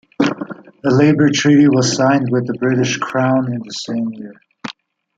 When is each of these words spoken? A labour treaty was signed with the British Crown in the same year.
A 0.83 0.89
labour 0.89 1.29
treaty 1.31 1.67
was 1.67 1.95
signed 1.95 2.31
with 2.31 2.47
the 2.47 2.55
British 2.57 2.97
Crown 2.97 3.53
in 3.53 3.59
the 3.59 3.69
same 3.69 4.09
year. 4.13 4.33